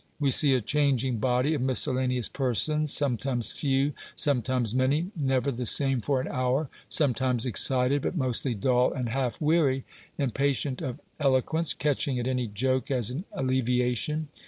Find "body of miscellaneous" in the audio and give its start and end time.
1.19-2.27